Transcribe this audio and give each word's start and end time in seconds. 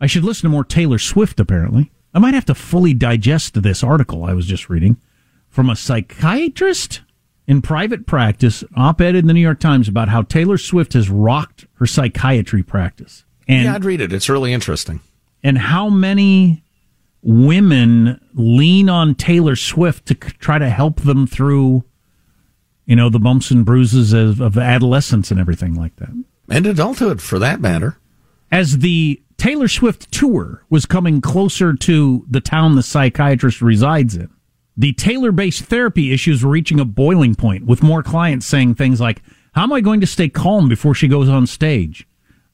I 0.00 0.06
should 0.06 0.24
listen 0.24 0.42
to 0.42 0.48
more 0.48 0.64
Taylor 0.64 0.98
Swift, 0.98 1.40
apparently. 1.40 1.90
I 2.14 2.18
might 2.18 2.34
have 2.34 2.46
to 2.46 2.54
fully 2.54 2.94
digest 2.94 3.60
this 3.62 3.82
article 3.82 4.24
I 4.24 4.32
was 4.32 4.46
just 4.46 4.68
reading 4.68 4.96
from 5.48 5.70
a 5.70 5.76
psychiatrist 5.76 7.02
in 7.46 7.62
private 7.62 8.06
practice, 8.06 8.62
op 8.76 9.00
ed 9.00 9.14
in 9.14 9.26
the 9.26 9.32
New 9.32 9.40
York 9.40 9.60
Times 9.60 9.88
about 9.88 10.08
how 10.08 10.22
Taylor 10.22 10.58
Swift 10.58 10.92
has 10.92 11.08
rocked 11.08 11.66
her 11.74 11.86
psychiatry 11.86 12.62
practice. 12.62 13.24
And, 13.46 13.64
yeah, 13.64 13.74
I'd 13.74 13.84
read 13.84 14.00
it. 14.00 14.12
It's 14.12 14.28
really 14.28 14.52
interesting. 14.52 15.00
And 15.42 15.56
how 15.56 15.88
many 15.88 16.62
women 17.22 18.20
lean 18.34 18.88
on 18.88 19.14
Taylor 19.14 19.56
Swift 19.56 20.06
to 20.06 20.14
try 20.14 20.58
to 20.58 20.68
help 20.68 21.00
them 21.00 21.26
through, 21.26 21.84
you 22.84 22.96
know, 22.96 23.08
the 23.08 23.18
bumps 23.18 23.50
and 23.50 23.64
bruises 23.64 24.12
of, 24.12 24.40
of 24.40 24.58
adolescence 24.58 25.30
and 25.30 25.40
everything 25.40 25.74
like 25.74 25.96
that. 25.96 26.10
And 26.50 26.66
adulthood, 26.66 27.20
for 27.20 27.38
that 27.38 27.60
matter. 27.60 27.98
As 28.50 28.78
the 28.78 29.20
Taylor 29.38 29.68
Swift 29.68 30.10
tour 30.10 30.64
was 30.68 30.84
coming 30.84 31.20
closer 31.20 31.72
to 31.72 32.26
the 32.28 32.40
town 32.40 32.74
the 32.74 32.82
psychiatrist 32.82 33.62
resides 33.62 34.16
in, 34.16 34.28
the 34.76 34.92
Taylor 34.92 35.30
based 35.30 35.64
therapy 35.64 36.12
issues 36.12 36.42
were 36.42 36.50
reaching 36.50 36.80
a 36.80 36.84
boiling 36.84 37.36
point, 37.36 37.64
with 37.64 37.80
more 37.80 38.02
clients 38.02 38.46
saying 38.46 38.74
things 38.74 39.00
like, 39.00 39.22
How 39.52 39.62
am 39.62 39.72
I 39.72 39.80
going 39.80 40.00
to 40.00 40.08
stay 40.08 40.28
calm 40.28 40.68
before 40.68 40.92
she 40.92 41.06
goes 41.06 41.28
on 41.28 41.46
stage? 41.46 42.06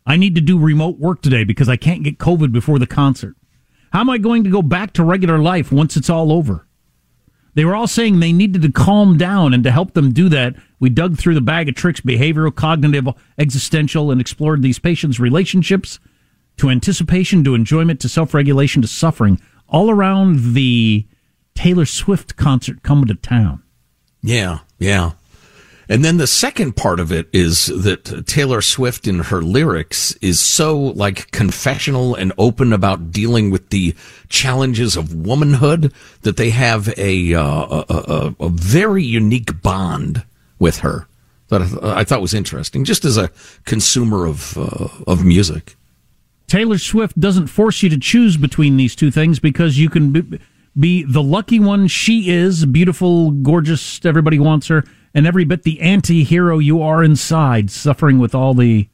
I 0.06 0.16
need 0.16 0.34
to 0.34 0.42
do 0.42 0.58
remote 0.58 0.98
work 0.98 1.22
today 1.22 1.42
because 1.44 1.70
I 1.70 1.78
can't 1.78 2.04
get 2.04 2.18
COVID 2.18 2.52
before 2.52 2.78
the 2.78 2.86
concert. 2.86 3.34
How 3.90 4.00
am 4.00 4.10
I 4.10 4.18
going 4.18 4.44
to 4.44 4.50
go 4.50 4.60
back 4.60 4.92
to 4.94 5.04
regular 5.04 5.38
life 5.38 5.72
once 5.72 5.96
it's 5.96 6.10
all 6.10 6.32
over? 6.32 6.66
They 7.54 7.64
were 7.64 7.74
all 7.74 7.86
saying 7.86 8.20
they 8.20 8.32
needed 8.32 8.60
to 8.60 8.72
calm 8.72 9.16
down, 9.16 9.54
and 9.54 9.64
to 9.64 9.70
help 9.70 9.94
them 9.94 10.12
do 10.12 10.28
that, 10.28 10.54
we 10.80 10.90
dug 10.90 11.16
through 11.16 11.34
the 11.34 11.40
bag 11.40 11.70
of 11.70 11.76
tricks 11.76 12.02
behavioral, 12.02 12.54
cognitive, 12.54 13.08
existential, 13.38 14.10
and 14.10 14.20
explored 14.20 14.60
these 14.60 14.78
patients' 14.78 15.18
relationships 15.18 15.98
to 16.56 16.70
anticipation, 16.70 17.44
to 17.44 17.54
enjoyment, 17.54 18.00
to 18.00 18.08
self 18.08 18.34
regulation, 18.34 18.82
to 18.82 18.88
suffering, 18.88 19.40
all 19.68 19.90
around 19.90 20.54
the 20.54 21.06
Taylor 21.54 21.86
Swift 21.86 22.36
concert 22.36 22.82
coming 22.82 23.06
to 23.06 23.14
town. 23.14 23.62
Yeah, 24.22 24.60
yeah. 24.78 25.12
And 25.88 26.04
then 26.04 26.16
the 26.16 26.26
second 26.26 26.76
part 26.76 26.98
of 26.98 27.12
it 27.12 27.28
is 27.32 27.66
that 27.66 28.26
Taylor 28.26 28.62
Swift 28.62 29.06
in 29.06 29.20
her 29.20 29.42
lyrics 29.42 30.12
is 30.16 30.40
so 30.40 30.78
like 30.78 31.30
confessional 31.30 32.14
and 32.14 32.32
open 32.38 32.72
about 32.72 33.10
dealing 33.10 33.50
with 33.50 33.68
the 33.68 33.94
challenges 34.28 34.96
of 34.96 35.14
womanhood 35.14 35.92
that 36.22 36.38
they 36.38 36.50
have 36.50 36.88
a, 36.98 37.34
uh, 37.34 37.42
a, 37.42 37.84
a, 37.88 38.34
a, 38.40 38.48
very 38.48 39.04
unique 39.04 39.60
bond 39.60 40.24
with 40.58 40.78
her 40.78 41.06
that 41.48 41.60
I, 41.82 42.00
I, 42.00 42.04
thought 42.04 42.22
was 42.22 42.32
interesting, 42.32 42.84
just 42.84 43.04
as 43.04 43.18
a 43.18 43.30
consumer 43.66 44.24
of, 44.24 44.56
uh, 44.56 44.88
of 45.06 45.22
music. 45.24 45.76
Taylor 46.54 46.78
Swift 46.78 47.18
doesn't 47.18 47.48
force 47.48 47.82
you 47.82 47.88
to 47.88 47.98
choose 47.98 48.36
between 48.36 48.76
these 48.76 48.94
two 48.94 49.10
things 49.10 49.40
because 49.40 49.76
you 49.76 49.90
can 49.90 50.12
be, 50.12 50.38
be 50.78 51.02
the 51.02 51.20
lucky 51.20 51.58
one 51.58 51.88
she 51.88 52.30
is, 52.30 52.64
beautiful, 52.64 53.32
gorgeous, 53.32 54.04
everybody 54.04 54.38
wants 54.38 54.68
her 54.68 54.84
and 55.12 55.26
every 55.26 55.44
bit 55.44 55.64
the 55.64 55.80
anti 55.80 56.22
hero 56.22 56.60
you 56.60 56.80
are 56.80 57.02
inside, 57.02 57.72
suffering 57.72 58.20
with 58.20 58.36
all 58.36 58.54
the 58.54 58.88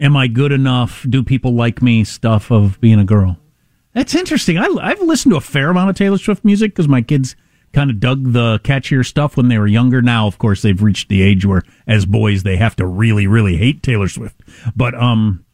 am 0.00 0.16
I 0.16 0.26
good 0.26 0.50
enough? 0.50 1.06
Do 1.08 1.22
people 1.22 1.54
like 1.54 1.80
me 1.80 2.02
stuff 2.02 2.50
of 2.50 2.80
being 2.80 2.98
a 2.98 3.04
girl. 3.04 3.38
That's 3.94 4.16
interesting. 4.16 4.58
I, 4.58 4.66
I've 4.82 5.00
listened 5.00 5.30
to 5.30 5.38
a 5.38 5.40
fair 5.40 5.70
amount 5.70 5.90
of 5.90 5.96
Taylor 5.96 6.18
Swift 6.18 6.44
music 6.44 6.72
because 6.72 6.88
my 6.88 7.02
kids 7.02 7.36
kind 7.72 7.92
of 7.92 8.00
dug 8.00 8.32
the 8.32 8.58
catchier 8.64 9.06
stuff 9.06 9.36
when 9.36 9.46
they 9.46 9.58
were 9.58 9.68
younger. 9.68 10.02
Now, 10.02 10.26
of 10.26 10.38
course, 10.38 10.62
they've 10.62 10.82
reached 10.82 11.08
the 11.08 11.22
age 11.22 11.46
where, 11.46 11.62
as 11.86 12.04
boys, 12.04 12.42
they 12.42 12.56
have 12.56 12.74
to 12.74 12.84
really, 12.84 13.28
really 13.28 13.58
hate 13.58 13.80
Taylor 13.80 14.08
Swift. 14.08 14.40
But 14.74 14.96
um, 14.96 15.44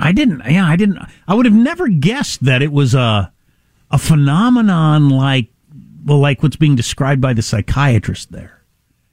I 0.00 0.12
didn't. 0.12 0.42
Yeah, 0.48 0.66
I 0.66 0.76
didn't. 0.76 0.98
I 1.28 1.34
would 1.34 1.46
have 1.46 1.54
never 1.54 1.86
guessed 1.88 2.44
that 2.44 2.62
it 2.62 2.72
was 2.72 2.94
a 2.94 3.32
a 3.90 3.98
phenomenon 3.98 5.10
like 5.10 5.48
well, 6.04 6.18
like 6.18 6.42
what's 6.42 6.56
being 6.56 6.76
described 6.76 7.20
by 7.20 7.34
the 7.34 7.42
psychiatrist 7.42 8.32
there. 8.32 8.62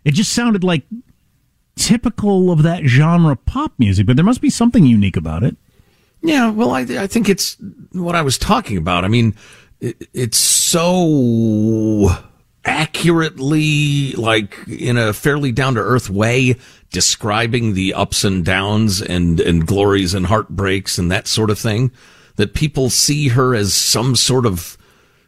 It 0.06 0.14
just 0.14 0.34
sounded 0.34 0.64
like 0.64 0.84
typical 1.76 2.52
of 2.52 2.64
that 2.64 2.86
genre 2.86 3.36
pop 3.36 3.74
music, 3.78 4.08
but 4.08 4.16
there 4.16 4.26
must 4.26 4.42
be 4.42 4.50
something 4.50 4.86
unique 4.86 5.18
about 5.18 5.44
it. 5.44 5.58
Yeah, 6.22 6.50
well, 6.50 6.72
I, 6.72 6.82
I 6.82 7.08
think 7.08 7.30
it's 7.30 7.58
what 7.92 8.16
I 8.16 8.22
was 8.22 8.38
talking 8.38 8.78
about. 8.78 9.06
I 9.06 9.10
mean, 9.10 9.36
it, 9.80 10.10
it's 10.14 10.38
so 10.38 12.10
accurately, 12.68 14.12
like 14.12 14.56
in 14.68 14.98
a 14.98 15.14
fairly 15.14 15.52
down 15.52 15.76
to 15.76 15.82
earth 15.82 16.10
way, 16.10 16.56
describing 16.92 17.74
the 17.74 17.94
ups 17.94 18.24
and 18.24 18.46
downs 18.46 19.02
and, 19.02 19.40
and 19.40 19.66
glories 19.66 20.14
and 20.14 20.28
heartbreaks 20.28 20.98
and 20.98 21.12
that 21.12 21.28
sort 21.28 21.50
of 21.50 21.58
thing 21.58 21.92
that 22.36 22.54
people 22.54 22.90
see 22.90 23.30
her 23.30 23.56
as 23.56 23.74
some 23.74 24.16
sort 24.16 24.46
of 24.46 24.78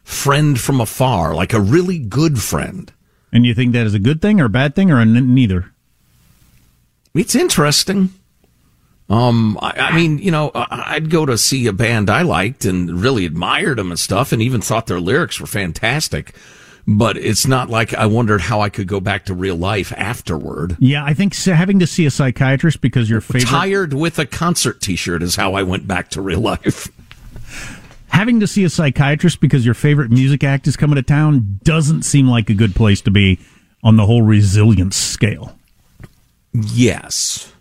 friend 0.04 0.60
from 0.60 0.80
afar, 0.80 1.34
like 1.34 1.52
a 1.52 1.60
really 1.60 1.98
good 1.98 2.40
friend. 2.40 2.92
And 3.32 3.46
you 3.46 3.54
think 3.54 3.72
that 3.72 3.86
is 3.86 3.94
a 3.94 3.98
good 3.98 4.20
thing 4.20 4.40
or 4.40 4.46
a 4.46 4.50
bad 4.50 4.74
thing 4.74 4.90
or 4.90 5.04
neither? 5.04 5.72
It's 7.14 7.34
interesting. 7.34 8.10
Um, 9.08 9.58
I, 9.60 9.72
I, 9.76 9.96
mean, 9.96 10.18
you 10.18 10.30
know, 10.30 10.52
I'd 10.54 11.10
go 11.10 11.26
to 11.26 11.36
see 11.36 11.66
a 11.66 11.72
band 11.72 12.08
I 12.08 12.22
liked 12.22 12.64
and 12.64 13.00
really 13.02 13.26
admired 13.26 13.78
them 13.78 13.90
and 13.90 13.98
stuff, 13.98 14.32
and 14.32 14.40
even 14.40 14.60
thought 14.60 14.86
their 14.86 15.00
lyrics 15.00 15.40
were 15.40 15.48
fantastic. 15.48 16.34
But 16.86 17.16
it's 17.16 17.46
not 17.46 17.70
like 17.70 17.94
I 17.94 18.06
wondered 18.06 18.40
how 18.40 18.60
I 18.60 18.68
could 18.68 18.88
go 18.88 19.00
back 19.00 19.26
to 19.26 19.34
real 19.34 19.56
life 19.56 19.92
afterward. 19.96 20.76
Yeah, 20.80 21.04
I 21.04 21.14
think 21.14 21.36
having 21.36 21.78
to 21.80 21.86
see 21.86 22.06
a 22.06 22.10
psychiatrist 22.10 22.80
because 22.80 23.08
your 23.08 23.20
favorite 23.20 23.48
tired 23.48 23.94
with 23.94 24.18
a 24.18 24.26
concert 24.26 24.80
T-shirt 24.80 25.22
is 25.22 25.36
how 25.36 25.54
I 25.54 25.62
went 25.62 25.86
back 25.86 26.10
to 26.10 26.20
real 26.20 26.40
life 26.40 26.88
having 28.10 28.40
to 28.40 28.46
see 28.46 28.64
a 28.64 28.70
psychiatrist 28.70 29.40
because 29.40 29.64
your 29.64 29.74
favorite 29.74 30.10
music 30.10 30.44
act 30.44 30.66
is 30.66 30.76
coming 30.76 30.96
to 30.96 31.02
town 31.02 31.58
doesn't 31.62 32.02
seem 32.02 32.28
like 32.28 32.50
a 32.50 32.54
good 32.54 32.74
place 32.74 33.00
to 33.00 33.10
be 33.10 33.38
on 33.82 33.96
the 33.96 34.04
whole 34.04 34.22
resilience 34.22 34.96
scale. 34.96 35.56
Yes. 36.52 37.52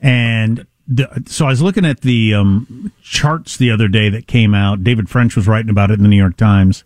And 0.00 0.66
the, 0.86 1.24
so 1.26 1.46
I 1.46 1.50
was 1.50 1.60
looking 1.60 1.84
at 1.84 2.00
the 2.00 2.34
um, 2.34 2.92
charts 3.02 3.56
the 3.56 3.70
other 3.70 3.88
day 3.88 4.08
that 4.08 4.26
came 4.26 4.54
out. 4.54 4.84
David 4.84 5.10
French 5.10 5.36
was 5.36 5.48
writing 5.48 5.70
about 5.70 5.90
it 5.90 5.94
in 5.94 6.02
the 6.02 6.08
New 6.08 6.16
York 6.16 6.36
Times. 6.36 6.84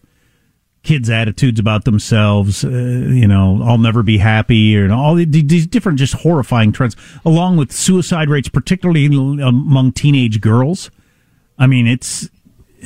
Kids' 0.83 1.11
attitudes 1.11 1.61
about 1.61 1.85
themselves, 1.85 2.65
uh, 2.65 2.69
you 2.69 3.29
know, 3.29 3.61
I'll 3.63 3.79
never 3.79 4.03
be 4.03 4.19
happy, 4.19 4.77
or 4.79 4.91
all 4.93 5.15
these 5.15 5.67
different, 5.67 5.99
just 5.99 6.15
horrifying 6.15 6.73
trends, 6.73 6.97
along 7.25 7.59
with 7.59 7.71
suicide 7.71 8.31
rates, 8.31 8.49
particularly 8.49 9.07
among 9.07 9.93
teenage 9.93 10.41
girls. 10.41 10.91
I 11.59 11.67
mean, 11.67 11.87
it's 11.87 12.31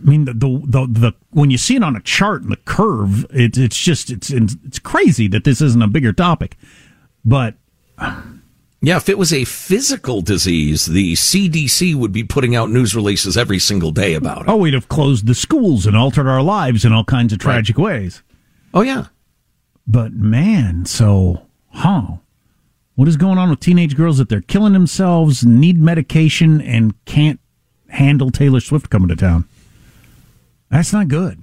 I 0.00 0.08
mean 0.08 0.26
the, 0.26 0.34
the 0.34 0.62
the 0.64 0.86
the, 0.86 1.12
when 1.30 1.50
you 1.50 1.58
see 1.58 1.76
it 1.76 1.82
on 1.82 1.96
a 1.96 2.00
chart 2.00 2.42
and 2.42 2.52
the 2.52 2.56
curve, 2.56 3.24
it, 3.30 3.56
it's 3.56 3.78
just 3.78 4.10
it's 4.10 4.30
it's 4.30 4.78
crazy 4.78 5.26
that 5.28 5.44
this 5.44 5.60
isn't 5.60 5.82
a 5.82 5.88
bigger 5.88 6.12
topic. 6.12 6.56
But 7.24 7.54
yeah, 8.82 8.96
if 8.96 9.08
it 9.08 9.18
was 9.18 9.32
a 9.32 9.44
physical 9.44 10.22
disease, 10.22 10.86
the 10.86 11.12
CDC 11.12 11.94
would 11.94 12.12
be 12.12 12.24
putting 12.24 12.56
out 12.56 12.70
news 12.70 12.94
releases 12.94 13.36
every 13.36 13.58
single 13.58 13.90
day 13.90 14.14
about 14.14 14.42
it. 14.42 14.48
Oh, 14.48 14.56
we'd 14.56 14.74
have 14.74 14.88
closed 14.88 15.26
the 15.26 15.34
schools 15.34 15.84
and 15.84 15.96
altered 15.96 16.26
our 16.26 16.42
lives 16.42 16.84
in 16.84 16.92
all 16.92 17.04
kinds 17.04 17.32
of 17.32 17.38
tragic 17.38 17.76
right. 17.76 17.84
ways. 17.84 18.22
Oh 18.72 18.80
yeah. 18.80 19.06
But 19.86 20.12
man, 20.12 20.86
so 20.86 21.46
huh. 21.72 22.06
What 22.94 23.08
is 23.08 23.16
going 23.16 23.38
on 23.38 23.50
with 23.50 23.60
teenage 23.60 23.96
girls 23.96 24.18
that 24.18 24.28
they're 24.28 24.40
killing 24.40 24.72
themselves, 24.72 25.44
need 25.44 25.78
medication, 25.78 26.60
and 26.60 26.94
can't 27.04 27.40
handle 27.88 28.30
Taylor 28.30 28.60
Swift 28.60 28.90
coming 28.90 29.08
to 29.08 29.16
town. 29.16 29.46
That's 30.70 30.92
not 30.92 31.08
good. 31.08 31.42